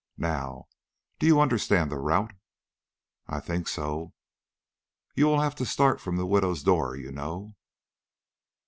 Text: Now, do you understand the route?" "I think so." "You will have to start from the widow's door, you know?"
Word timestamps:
Now, 0.17 0.67
do 1.19 1.27
you 1.27 1.39
understand 1.39 1.91
the 1.91 1.99
route?" 1.99 2.33
"I 3.27 3.39
think 3.39 3.67
so." 3.67 4.13
"You 5.13 5.27
will 5.27 5.41
have 5.41 5.53
to 5.57 5.63
start 5.67 6.01
from 6.01 6.15
the 6.17 6.25
widow's 6.25 6.63
door, 6.63 6.95
you 6.95 7.11
know?" 7.11 7.53